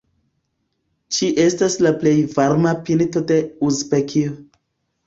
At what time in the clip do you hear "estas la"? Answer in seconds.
1.43-1.93